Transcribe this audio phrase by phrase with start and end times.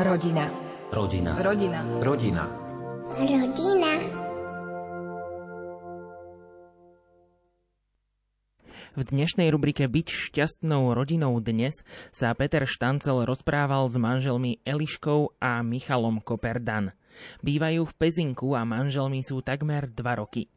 [0.00, 0.48] Rodina.
[0.88, 1.36] Rodina.
[1.36, 1.84] Rodina.
[2.00, 2.44] Rodina.
[3.04, 3.92] Rodina.
[8.96, 11.84] V dnešnej rubrike Byť šťastnou rodinou dnes
[12.16, 16.96] sa Peter Štancel rozprával s manželmi Eliškou a Michalom Koperdan.
[17.44, 20.48] Bývajú v Pezinku a manželmi sú takmer dva roky.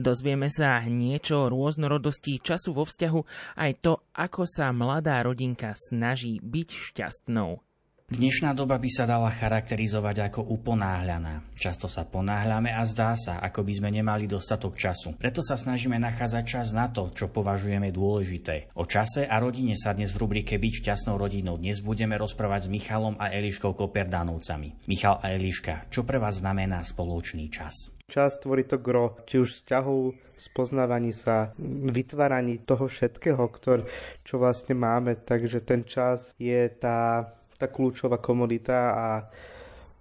[0.00, 3.20] Dozvieme sa niečo o rôznorodosti času vo vzťahu
[3.60, 7.60] aj to, ako sa mladá rodinka snaží byť šťastnou.
[8.06, 11.42] Dnešná doba by sa dala charakterizovať ako uponáhľaná.
[11.58, 15.18] Často sa ponáhľame a zdá sa, ako by sme nemali dostatok času.
[15.18, 18.70] Preto sa snažíme nachádzať čas na to, čo považujeme dôležité.
[18.78, 22.72] O čase a rodine sa dnes v rubrike Byť šťastnou rodinou dnes budeme rozprávať s
[22.78, 24.86] Michalom a Eliškou Koperdánovcami.
[24.86, 27.90] Michal a Eliška, čo pre vás znamená spoločný čas?
[28.06, 31.50] Čas tvorí to gro, či už vzťahov, spoznávaní sa,
[31.90, 33.82] vytváraní toho všetkého, ktor,
[34.22, 35.18] čo vlastne máme.
[35.18, 39.08] Takže ten čas je tá tá kľúčová komodita a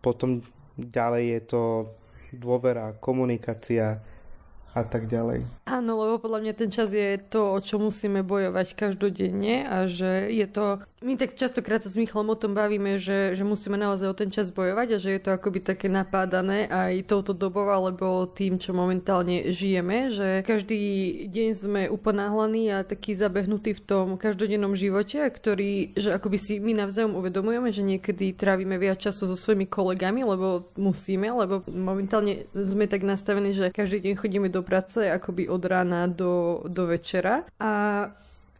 [0.04, 0.44] potom
[0.76, 1.63] ďalej je to
[2.35, 4.04] dôvera, komunikácia,
[4.76, 5.48] a tak ďalej.
[5.66, 10.30] Áno, lebo podľa mňa ten čas je to, o čo musíme bojovať každodenne a že
[10.30, 10.85] je to...
[11.02, 14.30] My tak častokrát sa s Michalom o tom bavíme, že, že musíme naozaj o ten
[14.30, 18.77] čas bojovať a že je to akoby také napádané aj touto dobou alebo tým, čo
[18.77, 20.82] momentálne žijeme, že každý
[21.34, 26.85] deň sme uponáhlaní a taký zabehnutí v tom každodennom živote, ktorý, že akoby si my
[26.85, 32.85] navzájom uvedomujeme, že niekedy trávime viac času so svojimi kolegami, lebo musíme, lebo momentálne sme
[32.85, 37.43] tak nastavení, že každý deň chodíme do práce akoby od rána do, do večera.
[37.59, 37.71] A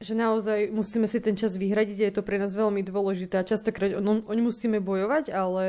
[0.04, 3.40] že naozaj musíme si ten čas vyhradiť a je to pre nás veľmi dôležité.
[3.40, 5.66] A častokrát on, oň musíme bojovať, ale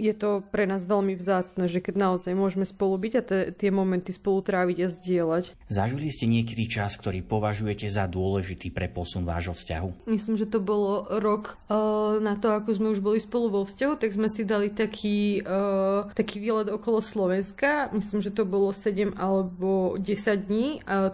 [0.00, 3.70] je to pre nás veľmi vzácne, že keď naozaj môžeme spolu byť a te, tie
[3.72, 5.44] momenty spolu tráviť a zdieľať.
[5.68, 10.08] Zažili ste niekedy čas, ktorý považujete za dôležitý pre posun vášho vzťahu?
[10.08, 13.94] Myslím, že to bolo rok uh, na to, ako sme už boli spolu vo vzťahu,
[14.00, 17.92] tak sme si dali taký, uh, taký výlet okolo Slovenska.
[17.92, 20.80] Myslím, že to bolo 7 alebo 10 dní.
[20.86, 21.12] Uh,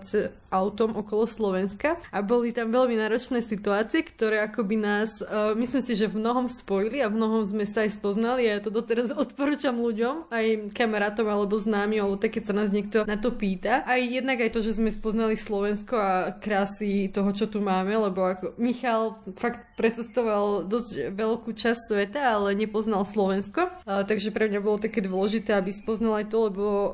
[0.53, 5.97] autom okolo Slovenska a boli tam veľmi náročné situácie, ktoré akoby nás, uh, myslím si,
[5.97, 9.11] že v mnohom spojili a v mnohom sme sa aj spoznali a ja to doteraz
[9.25, 13.83] odporúčam ľuďom, aj kamarátom alebo známym, alebo tak, keď sa nás niekto na to pýta.
[13.89, 18.23] Aj jednak aj to, že sme spoznali Slovensko a krásy toho, čo tu máme, lebo
[18.23, 24.61] ako Michal fakt precestoval dosť veľkú časť sveta, ale nepoznal Slovensko, uh, takže pre mňa
[24.61, 26.93] bolo také dôležité, aby spoznal aj to, lebo uh,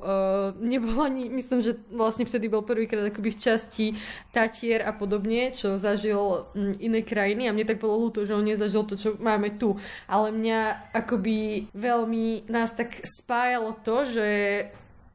[0.63, 3.87] nebolo ani, myslím, že vlastne vtedy bol prvýkrát akoby v časti
[4.31, 8.45] Tatier a podobne, čo zažil mm, iné krajiny a mne tak bolo ľúto, že on
[8.45, 9.77] nezažil to, čo máme tu.
[10.09, 14.29] Ale mňa akoby veľmi nás tak spájalo to, že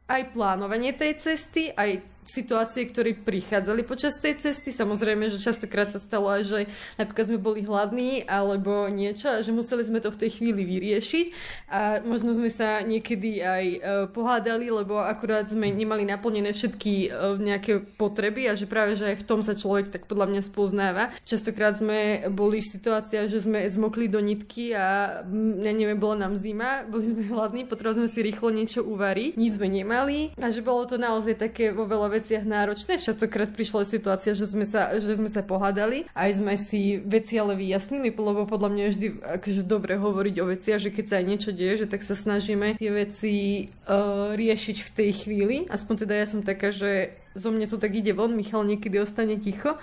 [0.08, 4.72] aj plánovanie tej cesty, aj situácie, ktoré prichádzali počas tej cesty.
[4.72, 6.60] Samozrejme, že častokrát sa stalo aj, že
[6.98, 11.26] napríklad sme boli hladní alebo niečo a že museli sme to v tej chvíli vyriešiť
[11.70, 13.78] a možno sme sa niekedy aj e,
[14.12, 19.22] pohádali, lebo akurát sme nemali naplnené všetky e, nejaké potreby a že práve, že aj
[19.22, 21.04] v tom sa človek tak podľa mňa spoznáva.
[21.28, 25.20] Častokrát sme boli v situáciách, že sme zmokli do nitky a
[25.60, 29.58] ja neviem, bola nám zima, boli sme hladní, potrebovali sme si rýchlo niečo uvariť, nič
[29.58, 33.02] sme nemali a že bolo to naozaj také vo veľa veciach náročné.
[33.02, 37.58] Častokrát prišla situácia, že sme sa, že sme sa pohádali, aj sme si veci ale
[37.58, 39.08] vyjasnili, lebo podľa mňa je vždy
[39.42, 42.78] akože dobre hovoriť o veciach, že keď sa aj niečo deje, že tak sa snažíme
[42.78, 43.34] tie veci
[43.90, 45.58] uh, riešiť v tej chvíli.
[45.68, 49.42] Aspoň teda ja som taká, že zo mňa to tak ide von, Michal niekedy ostane
[49.42, 49.82] ticho,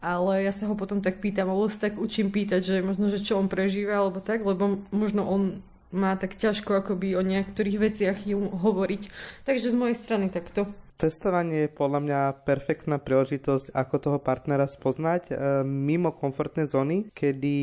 [0.00, 3.20] ale ja sa ho potom tak pýtam, alebo sa tak učím pýtať, že možno, že
[3.20, 5.60] čo on prežíva, alebo tak, lebo možno on
[5.94, 9.02] má tak ťažko akoby o niektorých veciach ju hovoriť.
[9.46, 10.68] Takže z mojej strany takto.
[10.96, 17.56] Cestovanie je podľa mňa perfektná príležitosť, ako toho partnera spoznať e, mimo komfortnej zóny, kedy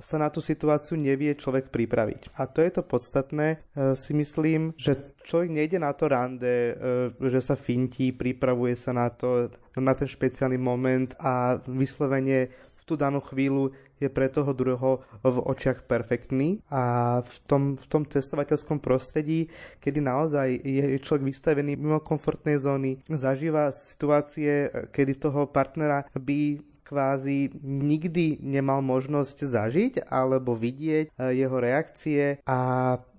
[0.00, 2.32] sa na tú situáciu nevie človek pripraviť.
[2.40, 3.60] A to je to podstatné.
[3.76, 8.96] E, si myslím, že človek nejde na to rande, e, že sa fintí, pripravuje sa
[8.96, 14.50] na to, na ten špeciálny moment a vyslovene v tú danú chvíľu je pre toho
[14.54, 16.62] druhého v očiach perfektný.
[16.70, 19.50] A v tom, v tom cestovateľskom prostredí,
[19.82, 27.52] kedy naozaj je človek vystavený mimo komfortnej zóny, zažíva situácie, kedy toho partnera by kvázi
[27.60, 32.40] nikdy nemal možnosť zažiť alebo vidieť eh, jeho reakcie.
[32.48, 32.58] A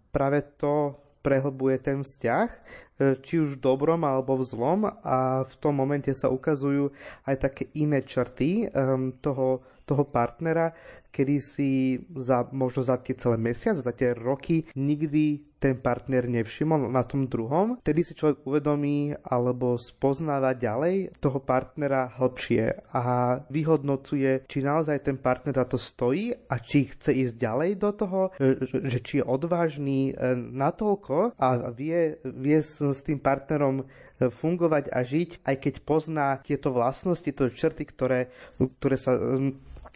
[0.09, 4.89] práve to prehlbuje ten vzťah, eh, či už v dobrom alebo v zlom.
[5.05, 6.89] A v tom momente sa ukazujú
[7.29, 10.69] aj také iné črty um, toho, toho partnera,
[11.09, 16.87] kedy si za, možno za tie celé mesiace, za tie roky nikdy ten partner nevšimol
[16.87, 23.03] na tom druhom, tedy si človek uvedomí alebo spoznáva ďalej toho partnera hlbšie a
[23.51, 28.21] vyhodnocuje, či naozaj ten partner za to stojí a či chce ísť ďalej do toho,
[28.63, 34.95] že či je odvážny e, natoľko a vie, vie s, s tým partnerom e, fungovať
[34.95, 38.31] a žiť, aj keď pozná tieto vlastnosti, tieto črty, ktoré,
[38.79, 39.19] ktoré sa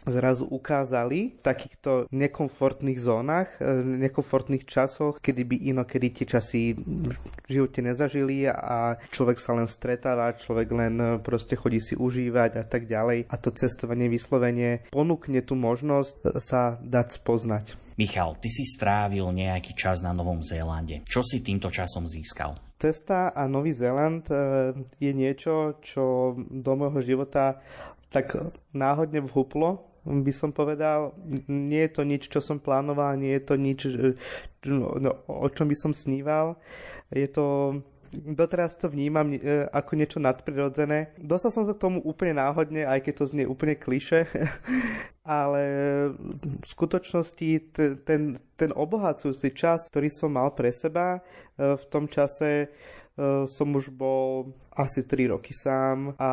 [0.06, 7.16] zrazu ukázali v takýchto nekomfortných zónach, e, nekomfortných časoch, kedy by inokedy tie časy v
[7.48, 12.64] živote nezažili a človek sa len stretáva, človek len e, proste chodí si užívať a
[12.64, 13.32] tak ďalej.
[13.32, 17.66] A to cestovanie vyslovene ponúkne tú možnosť e, sa dať spoznať.
[17.94, 21.06] Michal, ty si strávil nejaký čas na Novom Zélande.
[21.06, 22.58] Čo si týmto časom získal?
[22.74, 24.26] Cesta a Nový Zéland
[24.98, 27.62] je niečo, čo do môjho života
[28.14, 28.34] tak
[28.70, 31.16] náhodne vhuplo by som povedal.
[31.48, 33.80] Nie je to nič, čo som plánoval, nie je to nič,
[34.68, 36.60] no, no, o čom by som sníval.
[37.08, 37.80] Je to
[38.14, 41.14] doteraz to vnímam e, ako niečo nadprirodzené.
[41.18, 44.30] Dostal som sa k tomu úplne náhodne, aj keď to znie úplne kliše,
[45.26, 45.62] ale
[46.38, 47.74] v skutočnosti
[48.06, 52.70] ten, ten obohacujúci čas, ktorý som mal pre seba e, v tom čase,
[53.46, 56.30] som už bol asi 3 roky sám a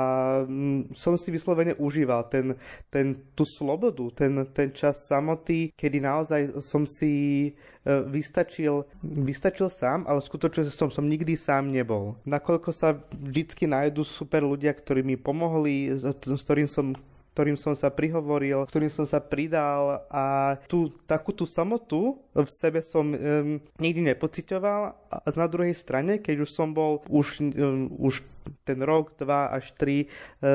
[0.49, 2.57] mm, som si vyslovene užíval ten,
[2.89, 7.13] ten, tú slobodu, ten, ten čas samoty, kedy naozaj som si
[7.53, 12.17] eh, vystačil, vystačil sám, ale skutočne som, som nikdy sám nebol.
[12.25, 16.97] Nakoľko sa vždycky nájdu super ľudia, ktorí mi pomohli, s ktorým som
[17.31, 22.79] ktorým som sa prihovoril, ktorým som sa pridal a tú takú tú samotu v sebe
[22.83, 28.23] som um, nikdy nepocitoval a na druhej strane, keď už som bol už, um, už
[28.63, 30.07] ten rok, dva až tri e,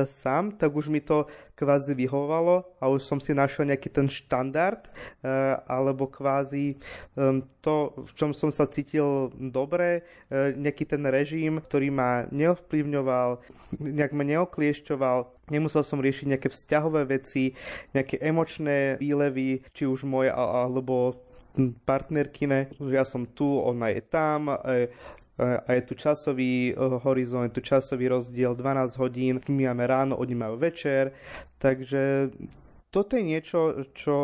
[0.06, 4.87] sám, tak už mi to kvázi vyhovovalo a už som si našiel nejaký ten štandard
[4.87, 4.90] e,
[5.67, 6.76] alebo kvázi e,
[7.62, 13.40] to, v čom som sa cítil dobre, e, nejaký ten režim, ktorý ma neovplyvňoval,
[13.81, 15.19] nejak ma neokliešťoval,
[15.50, 17.54] Nemusel som riešiť nejaké vzťahové veci,
[17.94, 21.22] nejaké emočné výlevy, či už moje alebo
[21.87, 24.52] partnerkine, ja som tu, ona je tam,
[25.37, 30.16] a je tu časový e, horizont, je tu časový rozdiel 12 hodín, my máme ráno,
[30.16, 31.12] oni majú večer,
[31.60, 32.32] takže
[32.88, 34.19] toto je niečo, čo,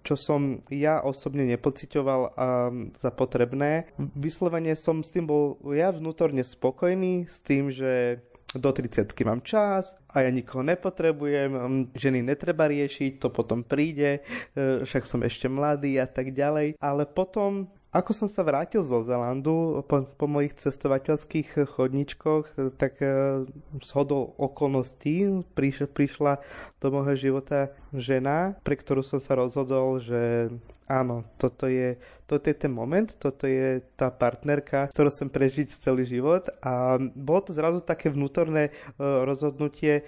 [0.00, 3.92] čo som ja osobne nepocitoval a za potrebné.
[4.16, 9.92] Vyslovene som s tým bol ja vnútorne spokojný, s tým, že do 30 mám čas
[10.08, 11.52] a ja nikoho nepotrebujem,
[11.92, 14.24] ženy netreba riešiť, to potom príde,
[14.56, 16.80] e, však som ešte mladý a tak ďalej.
[16.80, 17.68] Ale potom
[17.98, 23.42] ako som sa vrátil zo Zelandu po, po mojich cestovateľských chodničkoch, tak e,
[23.82, 26.38] shodol okolností priš, prišla
[26.78, 30.46] do môjho života žena, pre ktorú som sa rozhodol, že
[30.86, 36.06] áno, toto je, toto je ten moment, toto je tá partnerka, ktorú chcem prežiť celý
[36.08, 36.48] život.
[36.64, 38.72] A bolo to zrazu také vnútorné e,
[39.02, 40.06] rozhodnutie,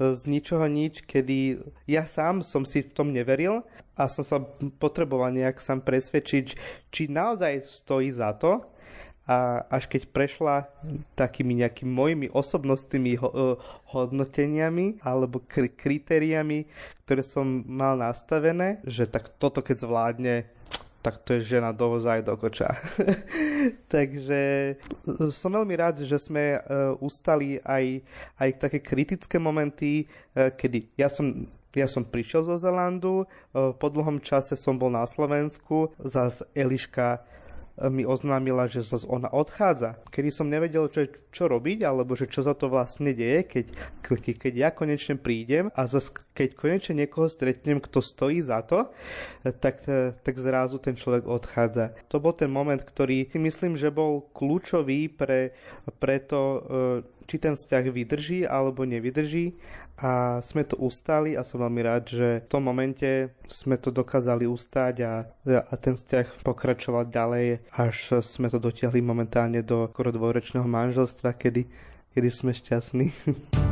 [0.00, 3.60] z ničoho nič, kedy ja sám som si v tom neveril
[3.92, 4.40] a som sa
[4.80, 6.46] potreboval nejak sám presvedčiť,
[6.88, 8.64] či naozaj stojí za to.
[9.30, 10.66] A až keď prešla
[11.14, 13.54] takými nejakými mojimi osobnostnými ho, uh,
[13.94, 16.66] hodnoteniami alebo kritériami,
[17.06, 20.34] ktoré som mal nastavené, že tak toto keď zvládne,
[21.00, 22.76] tak to je žena dovozaj do koča.
[23.92, 24.74] Takže e,
[25.32, 28.04] som veľmi rád, že sme uh, ustali aj,
[28.36, 30.04] aj také kritické momenty,
[30.36, 34.90] uh, kedy ja som ja som prišiel zo Zelandu, uh, po dlhom čase som bol
[34.90, 37.22] na Slovensku, zás Eliška
[37.88, 39.96] mi oznámila, že zase ona odchádza.
[40.12, 43.66] Kedy som nevedel, čo, čo robiť, alebo že čo za to vlastne deje, keď,
[44.36, 48.92] keď ja konečne prídem a zase keď konečne niekoho stretnem, kto stojí za to,
[49.64, 49.80] tak,
[50.20, 51.96] tak zrazu ten človek odchádza.
[52.12, 55.56] To bol ten moment, ktorý myslím, že bol kľúčový pre,
[55.96, 56.60] pre to, e,
[57.24, 59.56] či ten vzťah vydrží alebo nevydrží
[60.00, 64.48] a sme to ustali a som veľmi rád, že v tom momente sme to dokázali
[64.48, 65.14] ustať a,
[65.46, 71.68] a ten vzťah pokračoval ďalej, až sme to dotiahli momentálne do skoro dvojročného manželstva, kedy,
[72.16, 73.06] kedy sme šťastní.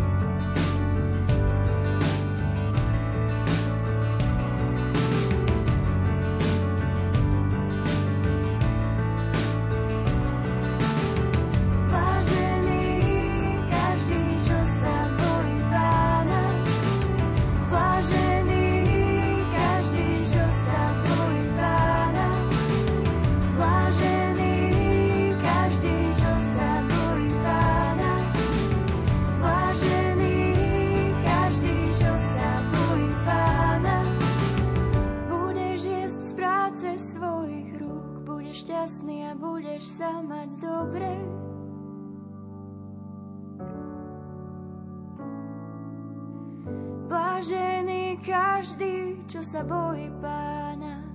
[47.38, 51.06] Blažený každý, čo sa bojí pána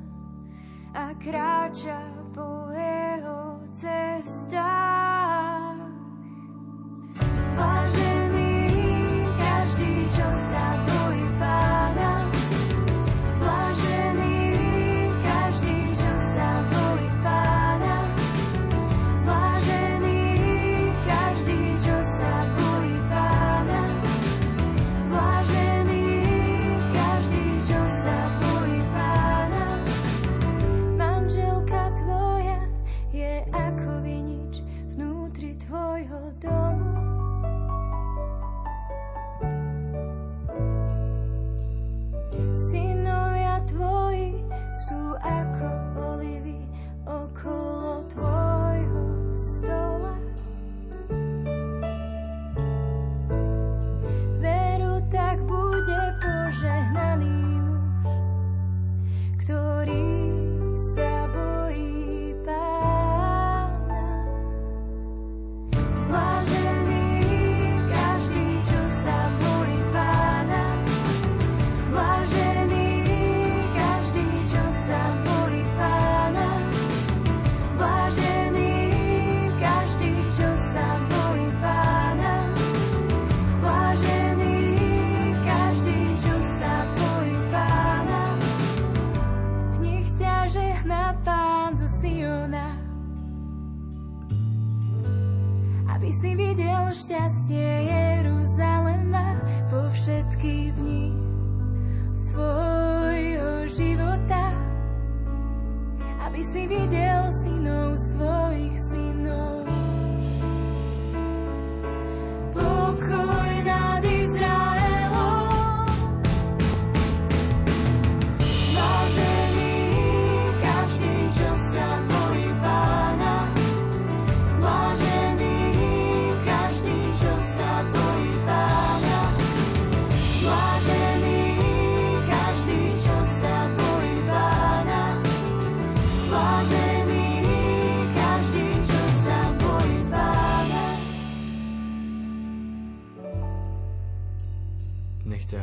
[0.95, 1.99] a kráča
[2.31, 4.63] po jeho cestách.
[7.51, 8.02] Blažený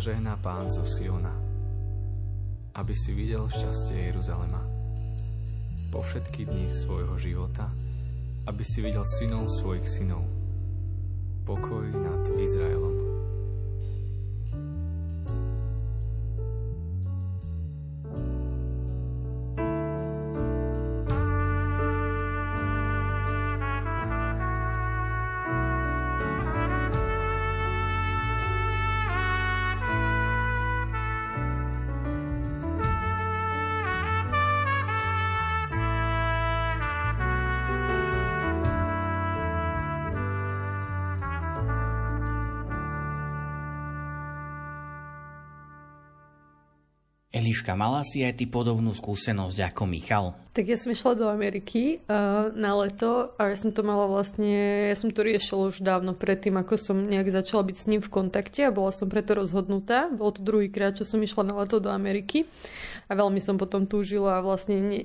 [0.00, 1.37] ťa žehná pán zo Siona,
[2.73, 4.64] aby si videl šťastie Jeruzalema.
[5.92, 7.69] Po všetky dni svojho života,
[8.49, 10.25] aby si videl synov svojich synov.
[11.45, 13.10] Pokoj nad Izraelom.
[47.40, 50.37] Eliška, mala si aj ty podobnú skúsenosť ako Michal?
[50.52, 54.92] Tak ja som išla do Ameriky uh, na leto a ja som to mala vlastne,
[54.92, 58.12] ja som to riešila už dávno predtým, ako som nejak začala byť s ním v
[58.12, 60.12] kontakte a bola som preto rozhodnutá.
[60.12, 62.44] Bol to druhýkrát, čo som išla na leto do Ameriky
[63.09, 65.00] a veľmi som potom túžila a vlastne ne,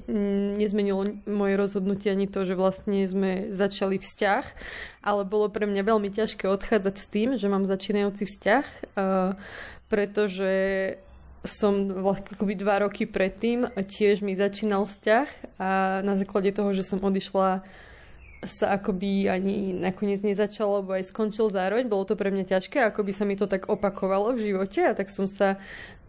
[0.60, 4.46] nezmenilo moje rozhodnutie ani to, že vlastne sme začali vzťah,
[5.08, 8.66] ale bolo pre mňa veľmi ťažké odchádzať s tým, že mám začínajúci vzťah,
[9.00, 9.40] uh,
[9.88, 10.52] pretože
[11.46, 15.28] som akoby dva roky predtým tiež mi začínal vzťah
[15.62, 15.70] a
[16.02, 17.66] na základe toho, že som odišla
[18.46, 21.90] sa akoby ani nakoniec nezačalo, lebo aj skončil zároveň.
[21.90, 24.94] Bolo to pre mňa ťažké, ako by sa mi to tak opakovalo v živote a
[24.94, 25.58] tak som sa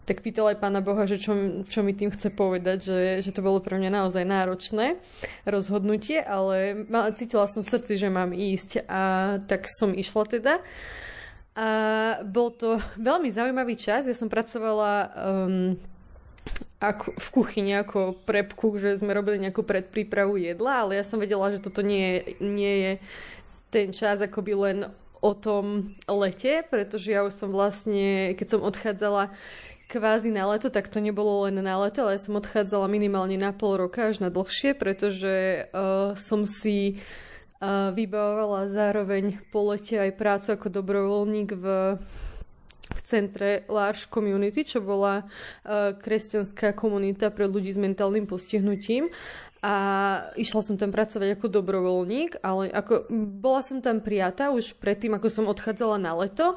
[0.07, 1.35] tak pýtala aj pána Boha, že čo,
[1.67, 4.95] čo mi tým chce povedať, že, že to bolo pre mňa naozaj náročné
[5.43, 6.87] rozhodnutie, ale
[7.19, 10.53] cítila som v srdci, že mám ísť a tak som išla teda.
[11.57, 11.67] A
[12.21, 12.77] bol to
[13.09, 14.05] veľmi zaujímavý čas.
[14.05, 15.73] Ja som pracovala um,
[16.77, 21.49] ako, v kuchyni ako prepku, že sme robili nejakú predprípravu jedla, ale ja som vedela,
[21.49, 22.91] že toto nie nie je
[23.73, 24.77] ten čas akoby len
[25.17, 29.33] o tom lete, pretože ja už som vlastne, keď som odchádzala
[29.89, 33.49] kvázi na leto, tak to nebolo len na leto, ale ja som odchádzala minimálne na
[33.49, 39.97] pol roka až na dlhšie, pretože uh, som si uh, a vybavovala zároveň po lete
[39.97, 41.65] aj prácu ako dobrovoľník v
[42.87, 49.11] v centre Large Community, čo bola uh, kresťanská komunita pre ľudí s mentálnym postihnutím.
[49.59, 49.75] A
[50.37, 53.09] išla som tam pracovať ako dobrovoľník, ale ako,
[53.41, 56.55] bola som tam prijatá už predtým, ako som odchádzala na leto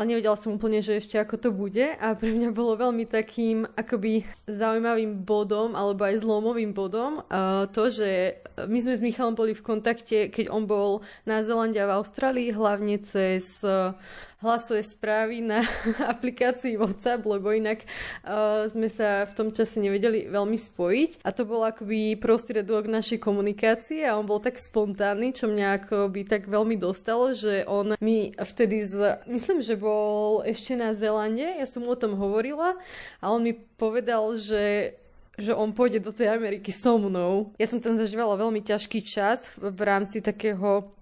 [0.00, 1.84] ale nevedela som úplne, že ešte ako to bude.
[2.00, 7.92] A pre mňa bolo veľmi takým akoby zaujímavým bodom alebo aj zlomovým bodom uh, to,
[7.92, 12.00] že my sme s Michalom boli v kontakte, keď on bol na Zelande a v
[12.00, 13.92] Austrálii, hlavne cez uh,
[14.40, 15.60] hlasové správy na
[16.12, 17.84] aplikácii WhatsApp, lebo inak
[18.24, 21.24] uh, sme sa v tom čase nevedeli veľmi spojiť.
[21.24, 26.24] A to bol akoby prostriedok našej komunikácie a on bol tak spontánny, čo mňa akoby
[26.24, 31.66] tak veľmi dostalo, že on mi vtedy, z, myslím, že bol ešte na Zelande, ja
[31.68, 32.80] som mu o tom hovorila
[33.20, 34.96] a on mi povedal, že
[35.40, 37.56] že on pôjde do tej Ameriky so mnou.
[37.56, 40.92] Ja som tam zažívala veľmi ťažký čas v rámci takého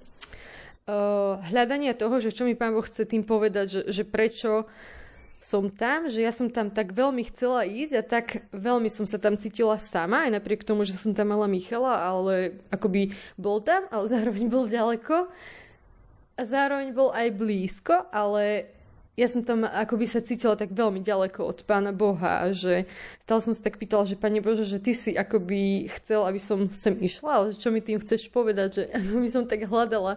[1.53, 4.65] hľadania toho, že čo mi Pán Boh chce tým povedať, že, že prečo
[5.39, 9.23] som tam, že ja som tam tak veľmi chcela ísť a tak veľmi som sa
[9.23, 13.87] tam cítila sama, aj napriek tomu, že som tam mala Michala, ale akoby bol tam,
[13.95, 15.31] ale zároveň bol ďaleko.
[16.39, 18.78] A zároveň bol aj blízko, ale
[19.19, 22.87] ja som tam akoby sa cítila tak veľmi ďaleko od Pána Boha že
[23.25, 26.71] stále som sa tak pýtala, že Pane Bože, že Ty si akoby chcel, aby som
[26.73, 28.83] sem išla, ale čo mi tým chceš povedať, že
[29.23, 30.17] by som tak hľadala,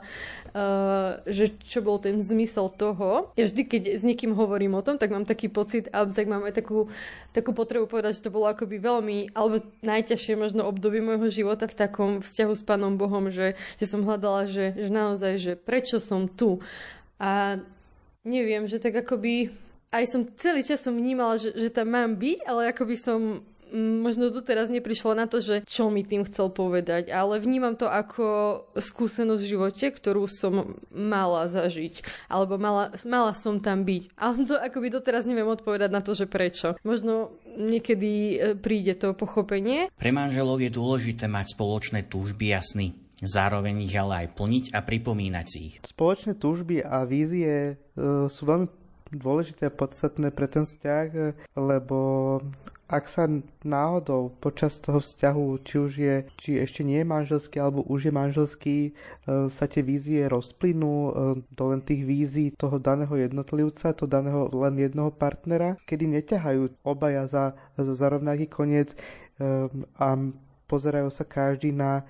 [0.54, 3.34] uh, že čo bol ten zmysel toho.
[3.36, 6.48] Ja vždy, keď s niekým hovorím o tom, tak mám taký pocit, alebo tak mám
[6.48, 6.88] aj takú,
[7.36, 11.76] takú potrebu povedať, že to bolo akoby veľmi, alebo najťažšie možno obdobie môjho života v
[11.76, 16.32] takom vzťahu s Pánom Bohom, že, že som hľadala, že, že naozaj, že prečo som
[16.32, 16.64] tu.
[17.22, 17.62] A
[18.26, 19.50] neviem, že tak akoby
[19.92, 23.96] aj som celý čas som vnímala, že, že tam mám byť, ale akoby som mm,
[24.00, 28.24] možno doteraz neprišla na to, že čo mi tým chcel povedať, ale vnímam to ako
[28.80, 34.16] skúsenosť v živote, ktorú som mala zažiť, alebo mala, mala som tam byť.
[34.16, 36.80] Ale to akoby doteraz neviem odpovedať na to, že prečo.
[36.88, 39.92] Možno niekedy e, príde to pochopenie.
[39.92, 44.80] Pre manželov je dôležité mať spoločné túžby a sny zároveň ich ale aj plniť a
[44.82, 45.76] pripomínať si ich.
[45.86, 47.74] Spoločné túžby a vízie e,
[48.28, 48.68] sú veľmi
[49.14, 51.20] dôležité a podstatné pre ten vzťah, e,
[51.54, 51.98] lebo
[52.92, 53.24] ak sa
[53.64, 58.12] náhodou počas toho vzťahu, či už je, či ešte nie je manželský, alebo už je
[58.12, 58.92] manželský, e,
[59.48, 61.16] sa tie vízie rozplynú
[61.56, 67.30] do len tých vízií toho daného jednotlivca, to daného len jednoho partnera, kedy neťahajú obaja
[67.32, 67.46] za,
[67.80, 68.92] za rovnaký koniec
[69.98, 70.08] a
[70.70, 72.06] pozerajú sa každý na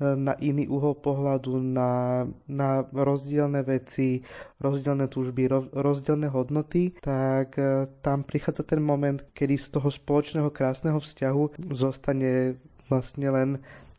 [0.00, 4.20] na iný uhol pohľadu, na, na rozdielne veci,
[4.60, 11.00] rozdielne túžby, rozdielne hodnoty, tak e, tam prichádza ten moment, kedy z toho spoločného krásneho
[11.00, 13.48] vzťahu zostane vlastne len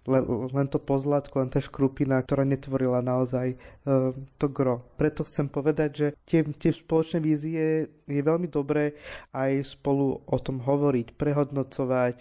[0.07, 0.23] len,
[0.55, 4.87] len to pozlátko, len tá škrupina, ktorá netvorila naozaj uh, to gro.
[4.95, 8.95] Preto chcem povedať, že tie, tie spoločné vízie je veľmi dobré
[9.35, 12.17] aj spolu o tom hovoriť, prehodnocovať,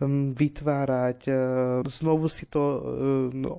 [0.00, 1.36] um, vytvárať, uh,
[1.90, 2.78] znovu si to uh,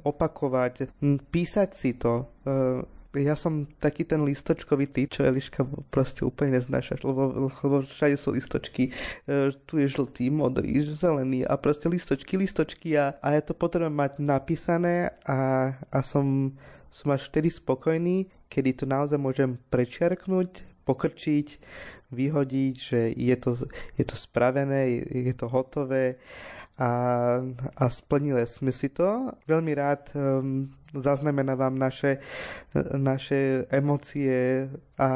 [0.07, 0.87] opakovať,
[1.29, 2.31] písať si to.
[2.47, 8.15] Uh, ja som taký ten listočkový typ, čo Eliška proste úplne neznáša, lebo, lebo všade
[8.15, 8.95] sú listočky.
[9.27, 13.91] E, tu je žltý, modrý, zelený a proste listočky, listočky a, a ja to potrebujem
[13.91, 16.55] mať napísané a, a som,
[16.87, 21.47] som až vtedy spokojný, kedy to naozaj môžem prečiarknúť, pokrčiť,
[22.11, 23.51] vyhodiť, že je to,
[23.95, 26.19] je to spravené, je, to hotové
[26.79, 26.91] a,
[27.75, 29.31] a splnili sme si to.
[29.47, 32.19] Veľmi rád um, zaznamenávam naše,
[32.95, 35.09] naše emócie a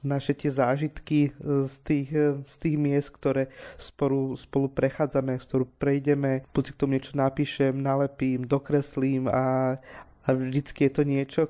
[0.00, 2.10] naše tie zážitky z tých,
[2.46, 6.46] z tých miest, ktoré spolu, spolu prechádzame, z ktorú prejdeme.
[6.54, 9.76] Buď k tomu niečo napíšem, nalepím, dokreslím a,
[10.24, 11.40] a vždycky je to niečo,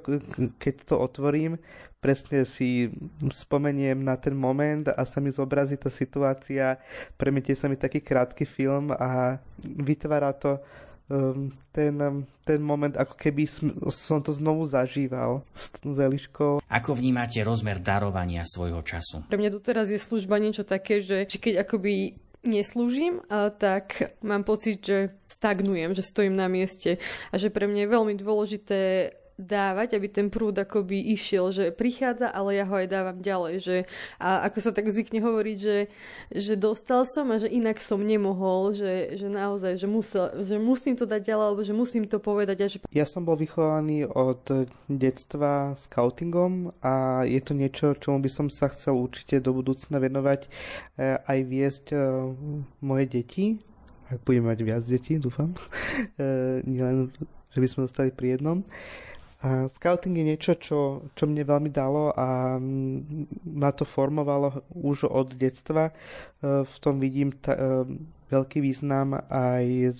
[0.58, 1.60] keď to otvorím,
[2.06, 2.92] presne si
[3.34, 6.78] spomeniem na ten moment a sa mi zobrazí tá situácia,
[7.18, 10.62] premetie sa mi taký krátky film a vytvára to
[11.70, 11.94] ten,
[12.42, 13.46] ten moment, ako keby
[13.90, 16.58] som to znovu zažíval s, s Eliškou.
[16.66, 19.22] Ako vnímate rozmer darovania svojho času?
[19.30, 23.22] Pre mňa doteraz je služba niečo také, že, že keď akoby neslúžim,
[23.58, 28.14] tak mám pocit, že stagnujem, že stojím na mieste a že pre mňa je veľmi
[28.14, 28.80] dôležité
[29.36, 33.76] dávať, aby ten prúd akoby išiel, že prichádza, ale ja ho aj dávam ďalej, že
[34.16, 35.78] a ako sa tak zvykne hovoriť, že,
[36.32, 40.96] že dostal som a že inak som nemohol, že, že naozaj, že, musel, že musím
[40.96, 42.56] to dať ďalej, alebo že musím to povedať.
[42.64, 42.76] A že...
[42.96, 44.40] Ja som bol vychovaný od
[44.88, 50.48] detstva scoutingom a je to niečo, čomu by som sa chcel určite do budúcna venovať
[50.48, 52.00] eh, aj viesť eh,
[52.80, 53.60] moje deti,
[54.06, 55.52] ak budeme mať viac detí, dúfam,
[56.16, 57.12] eh, nielen,
[57.52, 58.64] že by sme zostali pri jednom.
[59.46, 62.58] A scouting je niečo, čo, čo mne veľmi dalo a
[63.46, 65.94] ma to formovalo už od detstva.
[65.94, 67.86] E, v tom vidím ta, e,
[68.26, 69.94] veľký význam aj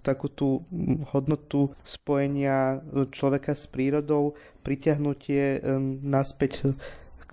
[0.00, 0.64] takú tú
[1.12, 2.80] hodnotu spojenia
[3.12, 4.32] človeka s prírodou,
[4.64, 5.60] pritiahnutie
[6.00, 6.72] naspäť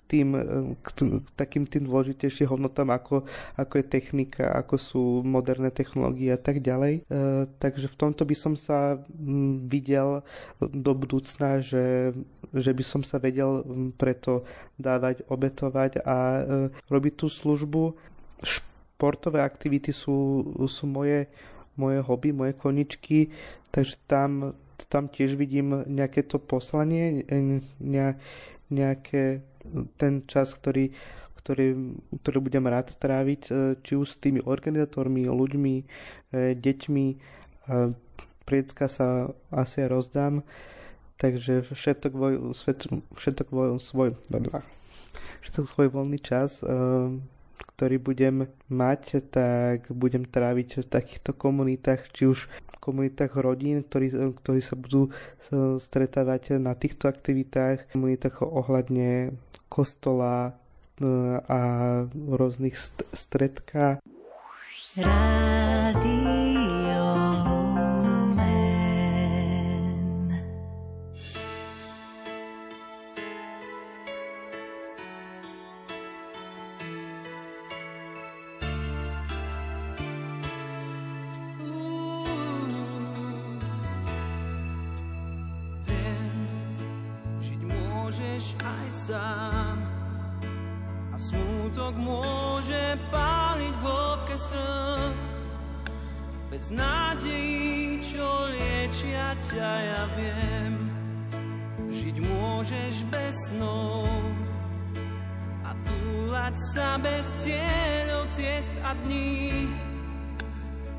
[0.04, 0.44] tým, eh,
[0.84, 0.88] k,
[1.24, 3.24] k takým tým dôležitejším hodnotám, ako,
[3.56, 7.02] ako je technika, ako sú moderné technológie a tak ďalej.
[7.04, 10.20] E, takže v tomto by som sa m, videl
[10.60, 12.12] do budúcna, že,
[12.52, 13.64] že by som sa vedel
[13.96, 14.44] preto
[14.76, 16.42] dávať, obetovať a e,
[16.92, 17.96] robiť tú službu.
[18.44, 21.26] Športové aktivity sú, sú moje,
[21.74, 23.32] moje hobby, moje koničky,
[23.72, 24.54] takže tam,
[24.86, 27.24] tam tiež vidím nejaké to poslanie,
[27.80, 28.14] ne,
[28.68, 29.44] nejaké
[29.96, 30.92] ten čas, ktorý,
[31.40, 35.84] ktorý, ktorý budem rád tráviť, e, či už s tými organizátormi, ľuďmi, e,
[36.56, 37.06] deťmi.
[38.44, 40.44] Priecka sa asi rozdám,
[41.16, 42.34] takže všetok, voj,
[43.16, 44.12] všetok voj, svoj,
[45.40, 46.68] všetok svoj voľný čas e,
[47.74, 48.36] ktorý budem
[48.70, 52.46] mať, tak budem tráviť v takýchto komunitách, či už
[52.84, 55.08] komunitách rodín, ktorí, ktorí sa budú
[55.80, 59.32] stretávať na týchto aktivitách, komunitách ohľadne
[59.72, 60.52] kostola
[61.00, 61.58] e, a
[62.12, 64.04] rôznych st- stredkách.
[106.44, 109.64] Túlať sa bez cieľov ciest a dní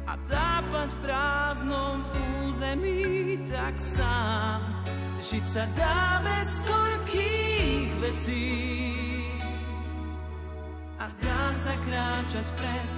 [0.10, 2.01] a tápať v prázdnom
[2.49, 4.58] území tak sám.
[5.21, 8.45] Žiť sa dá bez toľkých vecí
[10.97, 12.91] a dá sa kráčať vpred.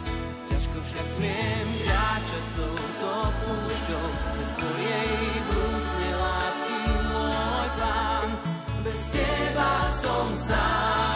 [0.48, 4.08] Ťažko však smiem kráčať touto púšťou
[4.40, 5.12] bez tvojej
[5.52, 6.80] vrúcnej lásky,
[7.12, 8.28] môj pán.
[8.88, 11.07] Bez teba som sám,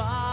[0.00, 0.29] môj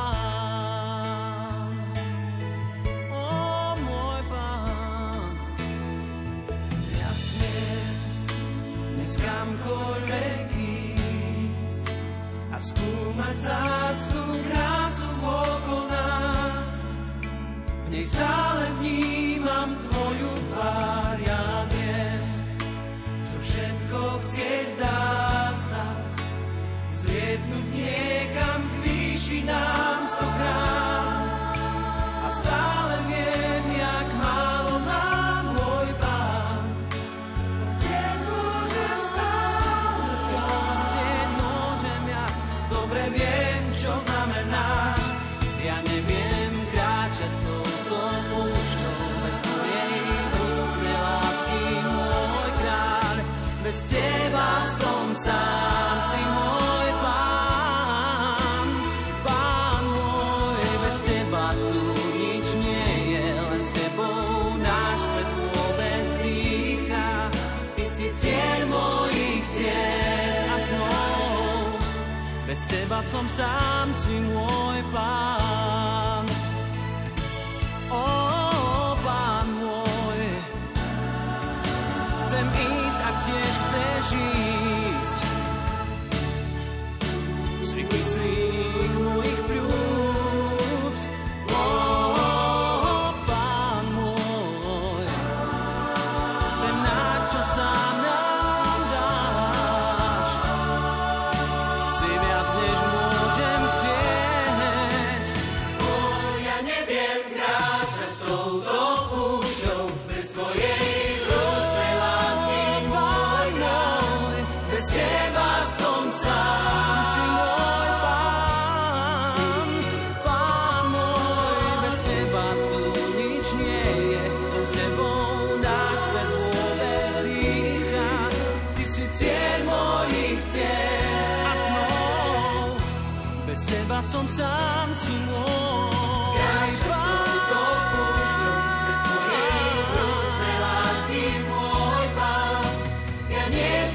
[72.87, 75.46] teba som sám, si môj pán.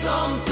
[0.03, 0.52] Rodina.